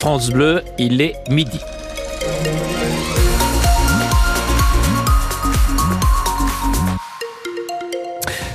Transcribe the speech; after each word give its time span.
France 0.00 0.30
Bleu, 0.30 0.62
il 0.78 1.00
est 1.00 1.16
midi. 1.28 1.58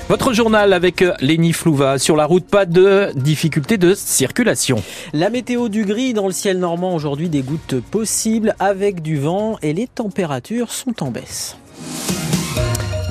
Votre 0.07 0.31
journal 0.31 0.71
avec 0.71 1.01
euh, 1.01 1.13
Léni 1.19 1.51
Flouva. 1.51 1.99
Sur 1.99 2.15
la 2.15 2.25
route, 2.25 2.45
pas 2.45 2.65
de 2.65 3.11
difficultés 3.15 3.77
de 3.77 3.93
circulation. 3.93 4.81
La 5.11 5.29
météo 5.29 5.67
du 5.67 5.83
gris 5.83 6.13
dans 6.13 6.27
le 6.27 6.31
ciel 6.31 6.59
normand 6.59 6.95
aujourd'hui, 6.95 7.27
des 7.27 7.41
gouttes 7.41 7.81
possibles 7.91 8.55
avec 8.59 9.01
du 9.01 9.17
vent 9.17 9.57
et 9.61 9.73
les 9.73 9.87
températures 9.87 10.71
sont 10.71 11.03
en 11.03 11.11
baisse. 11.11 11.57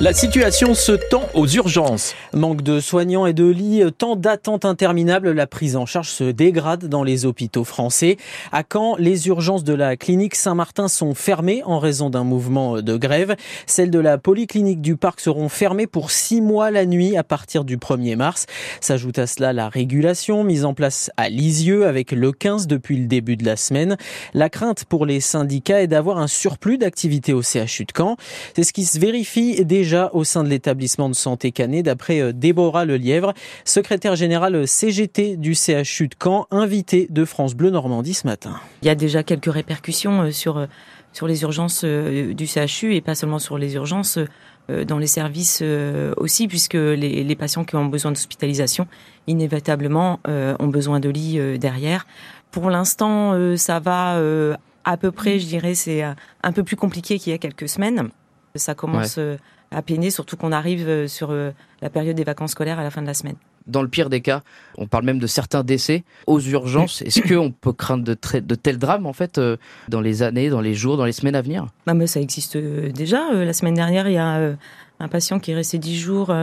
La 0.03 0.11
situation 0.11 0.73
se 0.73 0.91
tend 0.91 1.29
aux 1.33 1.47
urgences. 1.47 2.13
Manque 2.33 2.61
de 2.61 2.81
soignants 2.81 3.25
et 3.25 3.31
de 3.31 3.45
lits, 3.45 3.83
temps 3.97 4.17
d'attente 4.17 4.65
interminable, 4.65 5.31
la 5.31 5.47
prise 5.47 5.77
en 5.77 5.85
charge 5.85 6.09
se 6.09 6.25
dégrade 6.25 6.89
dans 6.89 7.05
les 7.05 7.25
hôpitaux 7.25 7.63
français. 7.63 8.17
À 8.51 8.63
Caen, 8.69 8.97
les 8.99 9.29
urgences 9.29 9.63
de 9.63 9.73
la 9.73 9.95
clinique 9.95 10.35
Saint-Martin 10.35 10.89
sont 10.89 11.13
fermées 11.13 11.61
en 11.63 11.79
raison 11.79 12.09
d'un 12.09 12.25
mouvement 12.25 12.81
de 12.81 12.97
grève. 12.97 13.37
Celles 13.65 13.91
de 13.91 13.99
la 13.99 14.17
polyclinique 14.17 14.81
du 14.81 14.97
parc 14.97 15.21
seront 15.21 15.47
fermées 15.47 15.87
pour 15.87 16.11
six 16.11 16.41
mois 16.41 16.69
la 16.69 16.85
nuit 16.85 17.15
à 17.15 17.23
partir 17.23 17.63
du 17.63 17.77
1er 17.77 18.17
mars. 18.17 18.45
S'ajoute 18.81 19.19
à 19.19 19.25
cela 19.25 19.53
la 19.53 19.69
régulation 19.69 20.43
mise 20.43 20.65
en 20.65 20.73
place 20.73 21.11
à 21.15 21.29
Lisieux 21.29 21.87
avec 21.87 22.11
le 22.11 22.33
15 22.33 22.67
depuis 22.67 22.97
le 22.97 23.05
début 23.05 23.37
de 23.37 23.45
la 23.45 23.55
semaine. 23.55 23.95
La 24.33 24.49
crainte 24.49 24.83
pour 24.83 25.05
les 25.05 25.21
syndicats 25.21 25.81
est 25.81 25.87
d'avoir 25.87 26.17
un 26.17 26.27
surplus 26.27 26.77
d'activité 26.77 27.31
au 27.31 27.41
CHU 27.41 27.85
de 27.85 27.93
Caen. 27.97 28.17
C'est 28.53 28.63
ce 28.63 28.73
qui 28.73 28.83
se 28.83 28.99
vérifie 28.99 29.63
déjà 29.63 29.92
déjà 29.93 30.09
au 30.13 30.23
sein 30.23 30.43
de 30.43 30.49
l'établissement 30.49 31.07
de 31.07 31.13
santé 31.13 31.51
Canet, 31.51 31.85
d'après 31.85 32.19
euh, 32.19 32.33
Déborah 32.33 32.83
Lelièvre, 32.83 33.33
secrétaire 33.63 34.15
générale 34.15 34.67
CGT 34.67 35.37
du 35.37 35.53
CHU 35.53 36.07
de 36.07 36.15
Caen, 36.21 36.47
invitée 36.49 37.05
de 37.11 37.25
France 37.25 37.53
Bleu 37.53 37.69
Normandie 37.69 38.15
ce 38.15 38.25
matin. 38.25 38.55
Il 38.81 38.87
y 38.87 38.89
a 38.89 38.95
déjà 38.95 39.21
quelques 39.21 39.53
répercussions 39.53 40.23
euh, 40.23 40.31
sur, 40.31 40.57
euh, 40.57 40.65
sur 41.11 41.27
les 41.27 41.43
urgences 41.43 41.85
du 41.85 42.47
CHU 42.47 42.95
et 42.95 43.01
pas 43.01 43.13
seulement 43.13 43.37
sur 43.37 43.59
les 43.59 43.75
urgences 43.75 44.17
dans 44.87 44.97
les 44.97 45.07
services 45.07 45.61
aussi, 46.17 46.47
puisque 46.47 46.73
les, 46.73 47.23
les 47.23 47.35
patients 47.35 47.65
qui 47.65 47.75
ont 47.75 47.85
besoin 47.85 48.11
d'hospitalisation, 48.11 48.87
inévitablement, 49.27 50.19
ont 50.25 50.67
besoin 50.67 50.99
de 50.99 51.09
lits 51.09 51.37
derrière. 51.59 52.07
Pour 52.49 52.71
l'instant, 52.71 53.37
ça 53.57 53.79
va 53.79 54.19
à 54.85 54.97
peu 54.97 55.11
près, 55.11 55.37
je 55.37 55.45
dirais, 55.45 55.75
c'est 55.75 56.01
un 56.01 56.51
peu 56.51 56.63
plus 56.63 56.77
compliqué 56.77 57.19
qu'il 57.19 57.31
y 57.31 57.35
a 57.35 57.37
quelques 57.37 57.69
semaines. 57.69 58.09
Ça 58.55 58.73
commence 58.73 59.19
à 59.73 59.81
peiner, 59.81 60.11
surtout 60.11 60.37
qu'on 60.37 60.51
arrive 60.51 60.87
euh, 60.87 61.07
sur 61.07 61.31
euh, 61.31 61.51
la 61.81 61.89
période 61.89 62.15
des 62.15 62.23
vacances 62.23 62.51
scolaires 62.51 62.79
à 62.79 62.83
la 62.83 62.91
fin 62.91 63.01
de 63.01 63.07
la 63.07 63.13
semaine. 63.13 63.35
Dans 63.65 63.81
le 63.81 63.87
pire 63.87 64.09
des 64.09 64.21
cas, 64.21 64.41
on 64.77 64.87
parle 64.87 65.05
même 65.05 65.19
de 65.19 65.27
certains 65.27 65.63
décès 65.63 66.03
aux 66.27 66.41
urgences. 66.41 67.01
Est-ce 67.01 67.21
qu'on 67.21 67.51
peut 67.51 67.71
craindre 67.71 68.03
de, 68.03 68.17
de, 68.39 68.55
tels 68.55 68.77
drames 68.77 69.05
en 69.05 69.13
fait 69.13 69.37
euh, 69.37 69.55
dans 69.87 70.01
les 70.01 70.21
années, 70.21 70.49
dans 70.49 70.59
les 70.59 70.73
jours, 70.73 70.97
dans 70.97 71.05
les 71.05 71.13
semaines 71.13 71.35
à 71.35 71.41
venir? 71.41 71.67
Bah, 71.85 71.93
mais 71.93 72.07
Ça 72.07 72.19
existe 72.19 72.57
déjà. 72.57 73.31
La 73.31 73.53
semaine 73.53 73.73
dernière, 73.73 74.07
il 74.09 74.13
y 74.13 74.17
a 74.17 74.55
un 74.99 75.07
patient 75.07 75.39
qui 75.39 75.51
est 75.51 75.55
resté 75.55 75.77
dix 75.77 75.97
jours 75.97 76.35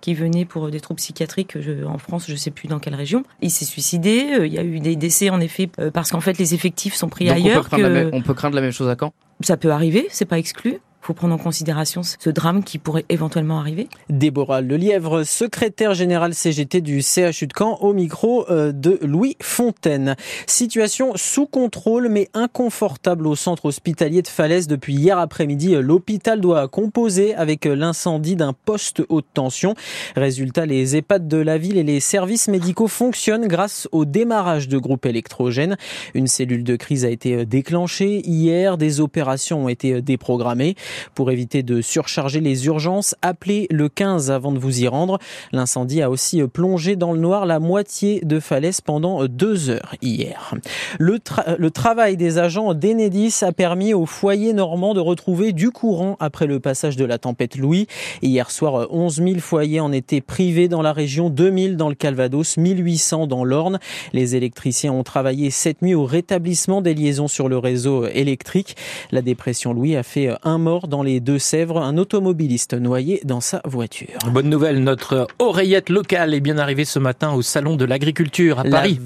qui 0.00 0.14
venait 0.14 0.44
pour 0.44 0.68
des 0.70 0.80
troubles 0.80 0.98
psychiatriques 0.98 1.56
en 1.86 1.98
France, 1.98 2.24
je 2.26 2.32
ne 2.32 2.36
sais 2.36 2.50
plus 2.50 2.66
dans 2.66 2.80
quelle 2.80 2.96
région. 2.96 3.22
Il 3.40 3.50
s'est 3.50 3.64
suicidé. 3.64 4.40
Il 4.44 4.52
y 4.52 4.58
a 4.58 4.64
eu 4.64 4.80
des 4.80 4.96
décès 4.96 5.30
en 5.30 5.40
effet 5.40 5.68
parce 5.92 6.10
qu'en 6.10 6.20
fait 6.20 6.38
les 6.38 6.54
effectifs 6.54 6.94
sont 6.94 7.08
pris 7.08 7.30
ailleurs. 7.30 7.68
On 7.70 7.76
peut, 7.76 8.10
on 8.12 8.22
peut 8.22 8.34
craindre 8.34 8.56
la 8.56 8.62
même 8.62 8.72
chose 8.72 8.88
à 8.88 8.96
Caen? 8.98 9.12
Ça 9.40 9.56
peut 9.56 9.70
arriver, 9.70 10.08
c'est 10.10 10.24
pas 10.24 10.38
exclu 10.38 10.80
faut 11.08 11.14
prendre 11.14 11.34
en 11.34 11.38
considération 11.38 12.02
ce 12.02 12.28
drame 12.28 12.62
qui 12.62 12.76
pourrait 12.76 13.06
éventuellement 13.08 13.58
arriver. 13.58 13.88
Déborah 14.10 14.60
Lelièvre, 14.60 15.24
secrétaire 15.24 15.94
générale 15.94 16.34
CGT 16.34 16.82
du 16.82 17.00
CHU 17.00 17.46
de 17.46 17.54
Caen, 17.58 17.78
au 17.80 17.94
micro 17.94 18.44
euh, 18.50 18.72
de 18.72 18.98
Louis 19.00 19.34
Fontaine. 19.40 20.16
Situation 20.46 21.12
sous 21.16 21.46
contrôle 21.46 22.10
mais 22.10 22.28
inconfortable 22.34 23.26
au 23.26 23.36
centre 23.36 23.64
hospitalier 23.64 24.20
de 24.20 24.28
Falaise 24.28 24.66
depuis 24.66 24.96
hier 24.96 25.18
après-midi. 25.18 25.76
L'hôpital 25.76 26.42
doit 26.42 26.68
composer 26.68 27.34
avec 27.34 27.64
l'incendie 27.64 28.36
d'un 28.36 28.52
poste 28.52 29.00
haute 29.08 29.28
tension. 29.32 29.74
Résultat, 30.14 30.66
les 30.66 30.94
EHPAD 30.94 31.26
de 31.26 31.38
la 31.38 31.56
ville 31.56 31.78
et 31.78 31.84
les 31.84 32.00
services 32.00 32.48
médicaux 32.48 32.86
fonctionnent 32.86 33.48
grâce 33.48 33.88
au 33.92 34.04
démarrage 34.04 34.68
de 34.68 34.76
groupes 34.76 35.06
électrogènes. 35.06 35.78
Une 36.12 36.26
cellule 36.26 36.64
de 36.64 36.76
crise 36.76 37.06
a 37.06 37.08
été 37.08 37.46
déclenchée 37.46 38.20
hier. 38.28 38.76
Des 38.76 39.00
opérations 39.00 39.64
ont 39.64 39.68
été 39.70 40.02
déprogrammées. 40.02 40.74
Pour 41.14 41.30
éviter 41.30 41.62
de 41.62 41.80
surcharger 41.80 42.40
les 42.40 42.66
urgences, 42.66 43.14
appelez 43.22 43.66
le 43.70 43.88
15 43.88 44.30
avant 44.30 44.52
de 44.52 44.58
vous 44.58 44.82
y 44.82 44.88
rendre. 44.88 45.18
L'incendie 45.52 46.02
a 46.02 46.10
aussi 46.10 46.42
plongé 46.42 46.96
dans 46.96 47.12
le 47.12 47.20
noir 47.20 47.46
la 47.46 47.58
moitié 47.58 48.20
de 48.24 48.40
Falaise 48.40 48.80
pendant 48.80 49.26
deux 49.26 49.70
heures 49.70 49.94
hier. 50.02 50.54
Le, 50.98 51.18
travail 51.70 52.16
des 52.16 52.38
agents 52.38 52.74
d'Enedis 52.74 53.34
a 53.42 53.52
permis 53.52 53.94
au 53.94 54.06
foyer 54.06 54.52
normand 54.52 54.94
de 54.94 55.00
retrouver 55.00 55.52
du 55.52 55.70
courant 55.70 56.16
après 56.20 56.46
le 56.46 56.60
passage 56.60 56.96
de 56.96 57.04
la 57.04 57.18
tempête 57.18 57.56
Louis. 57.56 57.86
Hier 58.22 58.50
soir, 58.50 58.86
11 58.90 59.16
000 59.16 59.38
foyers 59.38 59.80
en 59.80 59.92
étaient 59.92 60.20
privés 60.20 60.68
dans 60.68 60.82
la 60.82 60.92
région, 60.92 61.30
2000 61.30 61.76
dans 61.76 61.88
le 61.88 61.94
Calvados, 61.94 62.56
1800 62.56 63.26
dans 63.26 63.44
l'Orne. 63.44 63.78
Les 64.12 64.36
électriciens 64.36 64.92
ont 64.92 65.04
travaillé 65.04 65.50
cette 65.50 65.82
nuit 65.82 65.94
au 65.94 66.04
rétablissement 66.04 66.82
des 66.82 66.94
liaisons 66.94 67.28
sur 67.28 67.48
le 67.48 67.58
réseau 67.58 68.06
électrique. 68.06 68.76
La 69.10 69.22
dépression 69.22 69.72
Louis 69.72 69.96
a 69.96 70.02
fait 70.02 70.30
un 70.42 70.58
mort 70.58 70.87
dans 70.88 71.02
les 71.02 71.20
Deux-Sèvres, 71.20 71.80
un 71.80 71.98
automobiliste 71.98 72.74
noyé 72.74 73.20
dans 73.24 73.40
sa 73.40 73.60
voiture. 73.64 74.18
Bonne 74.32 74.48
nouvelle, 74.48 74.82
notre 74.82 75.26
oreillette 75.38 75.90
locale 75.90 76.34
est 76.34 76.40
bien 76.40 76.58
arrivée 76.58 76.84
ce 76.84 76.98
matin 76.98 77.32
au 77.32 77.42
Salon 77.42 77.76
de 77.76 77.84
l'Agriculture 77.84 78.58
à 78.58 78.64
Paris. 78.64 78.98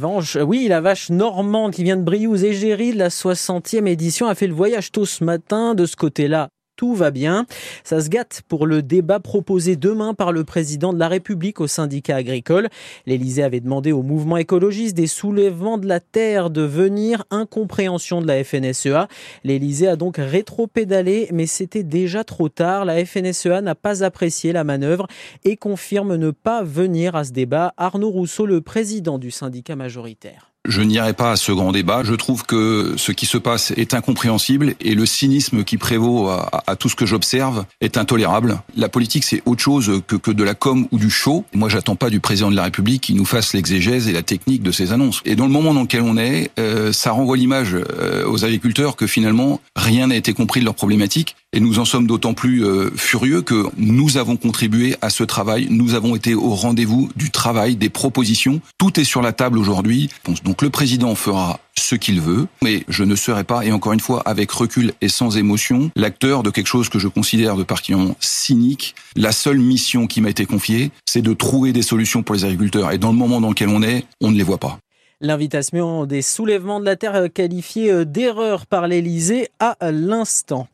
oui, 0.47 0.67
la 0.69 0.81
vache 0.81 1.11
normande 1.11 1.73
qui 1.73 1.85
vient 1.85 1.97
de 1.97 2.03
Briouze 2.03 2.45
et 2.45 2.53
Géry 2.53 2.93
de 2.93 2.99
la 2.99 3.09
60e 3.09 3.87
édition 3.87 4.27
a 4.29 4.35
fait 4.35 4.47
le 4.47 4.55
voyage 4.55 4.93
tôt 4.93 5.05
ce 5.05 5.25
matin. 5.25 5.75
De 5.75 5.87
ce 5.87 5.97
côté-là, 5.97 6.49
tout 6.77 6.95
va 6.95 7.11
bien. 7.11 7.47
Ça 7.85 8.01
se 8.01 8.09
gâte 8.09 8.43
pour 8.49 8.67
le 8.67 8.83
débat 8.83 9.21
proposé 9.21 9.77
demain 9.77 10.15
par 10.15 10.33
le 10.33 10.45
président 10.45 10.93
de 10.93 10.99
la 10.99 11.09
République 11.09 11.61
au 11.61 11.67
syndicat 11.67 12.17
agricole. 12.17 12.69
L'Élysée 13.07 13.43
avait 13.43 13.61
demandé 13.61 13.93
au 13.93 14.03
mouvement 14.03 14.37
écologiste 14.37 14.97
des 14.97 15.07
soulèvements 15.07 15.79
de 15.79 15.87
la 15.87 16.01
terre 16.01 16.51
de 16.51 16.63
venir, 16.63 17.25
incompréhension 17.31 18.21
de 18.21 18.27
la 18.27 18.43
FNSEA. 18.43 19.09
L'Élysée 19.45 19.89
a 19.89 19.97
donc 19.97 20.17
rétro-pédalé, 20.19 21.29
mais 21.33 21.47
c'était 21.47 21.83
déjà 21.83 22.25
trop 22.25 22.49
tard. 22.49 22.85
La 22.85 23.05
FNSEA 23.05 23.61
n'a 23.61 23.75
pas 23.75 24.05
apprécié 24.05 24.53
la 24.53 24.65
manœuvre 24.65 25.07
et 25.45 25.57
confirme 25.57 26.17
ne 26.17 26.31
pas 26.31 26.63
venir 26.63 27.17
à 27.17 27.25
ce 27.25 27.33
débat. 27.33 27.75
Arnaud 27.77 28.11
Rousseau, 28.11 28.47
le 28.47 28.61
président 28.61 29.19
du 29.19 29.31
syndicat 29.31 29.77
majoritaire. 29.77 30.52
Je 30.69 30.81
n'irai 30.81 31.13
pas 31.13 31.33
à 31.33 31.37
ce 31.37 31.51
grand 31.51 31.73
débat. 31.73 32.03
Je 32.05 32.15
trouve 32.15 32.45
que 32.45 32.95
ce 32.97 33.11
qui 33.11 33.27
se 33.27 33.37
passe 33.37 33.73
est 33.77 33.95
incompréhensible 33.95 34.75
et 34.81 34.95
le 34.95 35.07
cynisme 35.07 35.65
qui 35.65 35.77
prévaut 35.77 36.29
à, 36.29 36.77
tout 36.77 36.89
ce 36.89 36.95
que 36.95 37.05
j'observe 37.05 37.65
est 37.81 37.97
intolérable. 37.97 38.61
La 38.77 38.89
politique, 38.89 39.25
c'est 39.25 39.43
autre 39.45 39.61
chose 39.61 40.03
que, 40.07 40.15
que 40.15 40.31
de 40.31 40.45
la 40.45 40.55
com 40.55 40.87
ou 40.93 40.99
du 40.99 41.11
show. 41.11 41.45
Moi, 41.53 41.69
j'attends 41.69 41.97
pas 41.97 42.11
du 42.11 42.21
président 42.21 42.51
de 42.51 42.57
la 42.57 42.63
République 42.63 43.03
qui 43.03 43.15
nous 43.15 43.25
fasse 43.25 43.55
l'exégèse 43.55 44.07
et 44.07 44.13
la 44.13 44.23
technique 44.23 44.63
de 44.63 44.71
ses 44.71 44.93
annonces. 44.93 45.21
Et 45.25 45.35
dans 45.35 45.47
le 45.47 45.53
moment 45.53 45.75
dans 45.75 45.83
lequel 45.83 46.03
on 46.03 46.17
est, 46.17 46.53
euh, 46.61 46.93
ça 46.93 47.11
renvoie 47.11 47.37
l'image 47.37 47.75
euh, 47.75 48.25
aux 48.27 48.45
agriculteurs 48.45 48.95
que 48.95 49.09
finalement 49.09 49.61
rien 49.75 50.07
n'a 50.07 50.17
été 50.17 50.33
compris 50.33 50.61
de 50.61 50.65
leurs 50.65 50.77
problématiques. 50.77 51.35
Et 51.53 51.61
nous 51.61 51.81
en 51.81 51.85
sommes 51.85 52.07
d'autant 52.07 52.33
plus 52.33 52.65
euh, 52.65 52.91
furieux 52.97 53.43
que 53.43 53.67
nous 53.77 54.17
avons 54.17 54.37
contribué 54.37 54.97
à 55.03 55.11
ce 55.11 55.23
travail. 55.23 55.67
Nous 55.71 55.95
avons 55.95 56.17
été 56.17 56.35
au 56.35 56.55
rendez-vous 56.55 57.11
du 57.15 57.31
travail, 57.31 57.77
des 57.77 57.91
propositions. 57.91 58.61
Tout 58.79 58.99
est 58.99 59.05
sur 59.05 59.21
la 59.21 59.33
table 59.33 59.59
aujourd'hui. 59.59 60.09
Le 60.61 60.71
président 60.71 61.15
fera 61.15 61.61
ce 61.79 61.95
qu'il 61.95 62.21
veut, 62.21 62.47
mais 62.63 62.85
je 62.89 63.05
ne 63.05 63.15
serai 63.15 63.45
pas, 63.45 63.65
et 63.65 63.73
encore 63.73 63.93
une 63.93 64.01
fois, 64.01 64.23
avec 64.27 64.51
recul 64.51 64.93
et 65.01 65.09
sans 65.09 65.37
émotion, 65.37 65.91
l'acteur 65.97 66.43
de 66.43 66.51
quelque 66.51 66.67
chose 66.67 66.89
que 66.89 66.99
je 66.99 67.09
considère 67.09 67.57
de 67.57 67.63
particulièrement 67.63 68.17
cynique. 68.21 68.95
La 69.17 69.33
seule 69.33 69.59
mission 69.59 70.07
qui 70.07 70.21
m'a 70.21 70.31
été 70.31 70.45
confiée, 70.45 70.91
c'est 71.07 71.23
de 71.23 71.33
trouver 71.33 71.73
des 71.73 71.83
solutions 71.83 72.23
pour 72.23 72.35
les 72.35 72.45
agriculteurs. 72.45 72.93
Et 72.93 72.99
dans 72.99 73.13
le 73.13 73.17
moment 73.17 73.41
dans 73.41 73.51
lequel 73.51 73.69
on 73.69 73.83
est, 73.83 74.05
on 74.21 74.31
ne 74.31 74.37
les 74.37 74.43
voit 74.43 74.59
pas. 74.59 74.79
L'invitation 75.25 76.05
des 76.05 76.21
soulèvements 76.21 76.81
de 76.81 76.85
la 76.85 76.97
terre 76.97 77.33
qualifiée 77.33 77.93
euh, 77.93 78.05
d'erreur 78.05 78.67
par 78.67 78.89
l'Elysée 78.89 79.51
à 79.61 79.77
l'instant. 79.93 80.67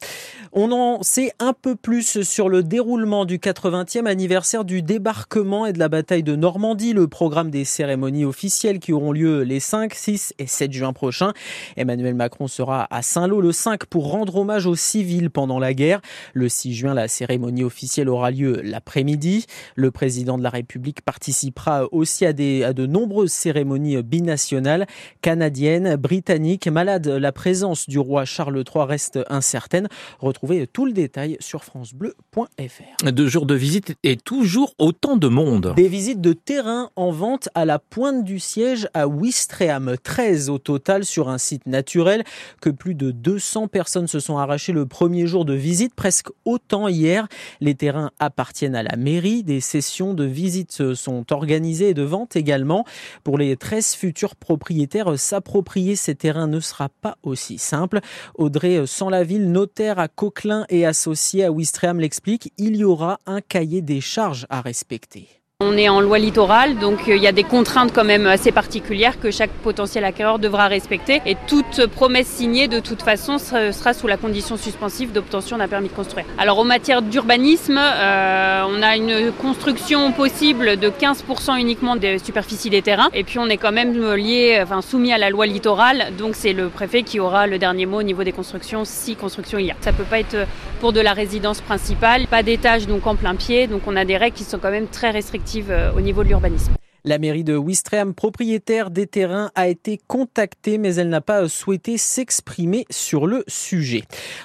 On 0.53 0.73
en 0.73 1.03
sait 1.03 1.33
un 1.39 1.53
peu 1.53 1.77
plus 1.77 2.23
sur 2.23 2.49
le 2.49 2.63
déroulement 2.63 3.27
du 3.27 3.39
80e 3.39 4.07
anniversaire 4.07 4.65
du 4.65 4.81
débarquement 4.81 5.67
et 5.67 5.75
de 5.75 5.79
la 5.79 5.89
bataille 5.89 6.23
de 6.23 6.37
Normandie, 6.37 6.95
le 6.95 7.07
programme 7.07 7.51
des 7.51 7.65
cérémonies 7.65 8.25
officielles 8.25 8.79
qui 8.79 8.95
auront 8.95 9.13
lieu 9.13 9.43
les 9.43 9.61
5, 9.61 9.93
6 9.93 10.35
et 10.39 10.47
7 10.47 10.73
juin 10.73 10.93
prochains. 10.95 11.33
Emmanuel 11.77 12.15
Macron 12.15 12.49
sera 12.49 12.87
à 12.91 13.03
Saint-Lô 13.03 13.43
le 13.43 13.53
5 13.53 13.85
pour 13.87 14.11
rendre 14.11 14.37
hommage 14.37 14.67
aux 14.67 14.75
civils 14.75 15.29
pendant 15.29 15.59
la 15.59 15.75
guerre. 15.75 16.01
Le 16.33 16.49
6 16.49 16.75
juin, 16.75 16.95
la 16.95 17.09
cérémonie 17.09 17.65
officielle 17.65 18.09
aura 18.09 18.31
lieu 18.31 18.63
l'après-midi. 18.63 19.47
Le 19.75 19.91
président 19.91 20.39
de 20.39 20.43
la 20.43 20.51
République 20.51 21.03
participera 21.03 21.85
aussi 21.93 22.25
à, 22.25 22.33
des, 22.33 22.65
à 22.65 22.73
de 22.73 22.87
nombreuses 22.87 23.33
cérémonies 23.33 24.03
binationales, 24.03 24.87
canadiennes, 25.21 25.97
britanniques. 25.97 26.69
Malade, 26.69 27.07
la 27.07 27.33
présence 27.33 27.89
du 27.89 27.99
roi 27.99 28.25
Charles 28.25 28.57
III 28.57 28.87
reste 28.87 29.19
incertaine 29.29 29.89
retrouvez 30.39 30.69
tout 30.69 30.87
le 30.87 30.93
détail 30.93 31.37
sur 31.41 31.65
francebleu.fr. 31.65 33.11
Deux 33.11 33.27
jours 33.27 33.45
de 33.45 33.57
visite 33.57 33.97
et 34.05 34.17
toujours 34.17 34.73
autant 34.79 35.17
de 35.17 35.27
monde. 35.27 35.73
Des 35.75 35.89
visites 35.89 36.21
de 36.21 36.33
terrain 36.33 36.91
en 36.95 37.11
vente 37.11 37.49
à 37.57 37.65
la 37.65 37.81
pointe 37.81 38.23
du 38.23 38.39
siège 38.39 38.89
à 38.95 39.09
Ouistreham. 39.09 39.97
13 40.01 40.49
au 40.49 40.59
total 40.59 41.05
sur 41.05 41.29
un 41.29 41.39
site 41.39 41.67
naturel 41.67 42.23
que 42.61 42.71
plus 42.71 42.95
de 42.95 43.11
200 43.11 43.67
personnes 43.67 44.07
se 44.07 44.21
sont 44.21 44.39
arrachées 44.39 44.73
le 44.73 44.87
premier 44.87 45.27
jour 45.27 45.45
de 45.45 45.55
visite, 45.55 45.97
presque 45.97 46.29
autant 46.45 46.87
hier. 46.87 47.27
Les 47.61 47.75
terrains 47.75 48.13
appartiennent 48.21 48.77
à 48.77 48.85
la 48.85 48.95
mairie. 48.95 49.43
Des 49.43 49.61
sessions 49.61 50.15
de 50.15 50.25
visite 50.25 50.95
sont 50.95 51.33
organisées 51.33 51.89
et 51.89 51.95
de 51.95 52.05
vente 52.05 52.37
également. 52.37 52.85
Pour 53.25 53.39
les 53.39 53.57
13 53.57 53.95
futurs 53.95 54.37
propriétaires, 54.37 55.19
s'approprier 55.19 55.97
ces 55.97 56.15
terrains 56.15 56.47
ne 56.47 56.61
sera 56.61 56.91
pas 56.91 57.19
aussi 57.25 57.59
simple. 57.59 57.99
Audrey 58.37 58.87
Sans-la-Ville, 58.87 59.51
notaire 59.51 59.99
à 59.99 60.07
Coquelin 60.29 60.67
et 60.69 60.85
associé 60.85 61.45
à 61.45 61.51
Ouistreham, 61.51 62.01
l'explique. 62.01 62.53
Il 62.59 62.77
y 62.77 62.85
aura 62.85 63.19
un 63.25 63.41
cahier 63.41 63.81
des 63.81 64.03
charges 64.03 64.47
à 64.51 64.61
respecter. 64.61 65.38
On 65.61 65.77
est 65.77 65.89
en 65.89 66.01
loi 66.01 66.21
littorale, 66.21 66.79
donc 66.79 67.09
euh, 67.09 67.17
il 67.17 67.21
y 67.21 67.27
a 67.27 67.33
des 67.33 67.43
contraintes 67.43 67.91
quand 67.93 68.05
même 68.05 68.29
assez 68.29 68.53
particulières 68.53 69.19
que 69.19 69.33
chaque 69.33 69.51
potentiel 69.51 70.05
acquéreur 70.05 70.39
devra 70.39 70.69
respecter. 70.69 71.21
Et 71.27 71.37
toute 71.49 71.87
promesse 71.87 72.29
signée, 72.29 72.69
de 72.69 72.79
toute 72.79 73.03
façon, 73.03 73.39
sera 73.39 73.93
sous 73.93 74.07
la 74.07 74.17
condition 74.17 74.57
suspensive 74.57 75.11
d'obtention 75.11 75.59
d'un 75.59 75.67
permis 75.67 75.89
de 75.89 75.95
construire. 75.95 76.27
Alors 76.39 76.61
en 76.61 76.65
matière 76.65 77.03
d'urbanisme, 77.03 77.77
euh, 77.77 78.63
on 78.69 78.81
a 78.85 78.95
une 78.95 79.33
construction 79.33 80.13
possible 80.13 80.77
de 80.77 80.91
15% 80.91 81.59
uniquement 81.59 81.97
des 81.97 82.21
superficies 82.21 82.71
des 82.71 82.83
terrains. 82.83 83.09
Et 83.13 83.25
puis 83.25 83.41
on 83.41 83.49
est 83.49 83.57
quand 83.57 83.73
même 83.73 84.01
lié, 84.15 84.61
enfin 84.63 84.81
soumis 84.81 85.13
à 85.13 85.19
la 85.19 85.29
loi 85.29 85.47
littorale, 85.47 86.13
donc 86.17 86.37
c'est 86.37 86.53
le 86.53 86.69
préfet 86.69 87.03
qui 87.03 87.19
aura 87.19 87.49
le 87.49 87.59
dernier 87.59 87.85
mot 87.85 87.99
au 87.99 88.05
niveau 88.05 88.23
des 88.23 88.31
constructions, 88.31 88.85
si 88.85 89.17
construction 89.17 89.59
il 89.59 89.67
y 89.67 89.71
a. 89.73 89.77
Ça 89.81 89.93
peut 89.93 90.05
pas 90.05 90.21
être 90.21 90.37
pour 90.79 90.93
de 90.93 91.01
la 91.01 91.15
résidence 91.15 91.61
principale, 91.61 92.29
pas 92.29 92.45
d'étage 92.45 92.87
donc 92.87 93.09
en 93.09 93.17
plein 93.17 93.35
pied, 93.35 93.67
donc 93.67 93.83
on 93.89 93.97
a 93.97 94.05
des 94.05 94.17
règles 94.17 94.37
qui 94.37 94.45
sont 94.45 94.61
quand 94.61 94.71
même 94.71 94.87
très 94.87 95.11
restrictives 95.11 95.48
euh, 95.57 95.93
au 95.97 96.01
niveau 96.01 96.23
de 96.23 96.29
l'urbanisme. 96.29 96.78
La 97.09 97.17
mairie 97.17 97.43
de 97.43 97.57
Wistreham, 97.57 98.13
propriétaire 98.13 98.91
des 98.91 99.07
terrains, 99.07 99.51
a 99.55 99.69
été 99.69 99.99
contactée, 100.09 100.77
mais 100.77 100.97
elle 100.97 101.09
n'a 101.09 101.23
pas 101.23 101.49
souhaité 101.49 101.97
s'exprimer 101.97 102.85
sur 102.91 103.27
le 103.27 103.45
sujet. 103.49 104.05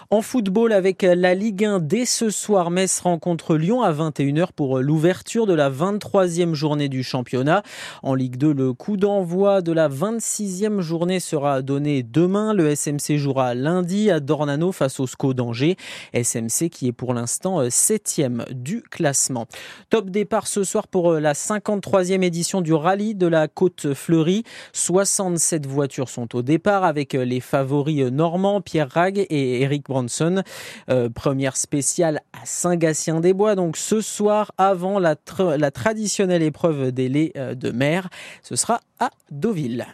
En 0.10 0.22
football, 0.22 0.72
avec 0.72 1.02
la 1.02 1.36
Ligue 1.36 1.66
1, 1.66 1.80
dès 1.80 2.06
ce 2.06 2.30
soir, 2.30 2.72
Metz 2.72 3.02
rencontre 3.02 3.58
Lyon 3.58 3.82
à 3.82 3.92
21h 3.92 4.54
pour 4.56 4.80
l'ouverture 4.80 5.46
de 5.46 5.54
la 5.54 5.70
23e 5.70 6.54
journée 6.54 6.88
du 6.88 7.04
championnat. 7.04 7.64
En 8.02 8.16
Ligue 8.16 8.38
2, 8.38 8.54
le 8.54 8.72
coup 8.72 8.96
d'envoi 8.96 9.62
de 9.62 9.74
la 9.74 9.90
26e 9.90 10.80
journée 10.80 11.20
sera 11.20 11.62
donné 11.62 12.02
demain. 12.02 12.54
Le 12.54 12.74
SMC 12.74 13.18
jouera 13.18 13.56
lundi 13.56 14.10
à 14.10 14.22
Dornano 14.22 14.72
face 14.72 15.02
au 15.02 15.06
SCO 15.06 15.34
d'Angers. 15.34 15.76
SMC 16.14 16.70
qui 16.70 16.88
est 16.88 16.94
pour 16.94 17.14
l'instant 17.14 17.62
7e 17.62 18.50
du 18.54 18.84
classement. 18.84 19.48
Top 19.90 20.10
départ 20.10 20.48
ce 20.48 20.64
soir 20.64 20.88
pour 20.88 21.12
la 21.16 21.34
53e 21.34 22.24
édition 22.24 22.53
du 22.62 22.74
rallye 22.74 23.16
de 23.16 23.28
la 23.28 23.48
Côte 23.48 23.94
Fleurie. 23.94 24.44
67 24.74 25.66
voitures 25.66 26.10
sont 26.10 26.36
au 26.36 26.42
départ 26.42 26.84
avec 26.84 27.14
les 27.14 27.40
favoris 27.40 28.12
normands 28.12 28.62
Pierre 28.62 28.90
Rag 28.90 29.26
et 29.30 29.62
Eric 29.62 29.84
Branson. 29.86 30.44
Euh, 30.90 31.10
première 31.10 31.58
spéciale 31.58 32.22
à 32.34 32.46
Saint-Gatien-des-Bois, 32.46 33.56
donc 33.56 33.78
ce 33.78 34.02
soir 34.02 34.52
avant 34.58 35.00
la, 35.00 35.16
la 35.58 35.72
traditionnelle 35.72 36.44
épreuve 36.44 36.92
des 36.92 37.10
laits 37.10 37.32
euh, 37.38 37.56
de 37.56 37.72
mer. 37.72 38.10
Ce 38.42 38.56
sera 38.56 38.82
à 39.00 39.10
Deauville. 39.32 39.86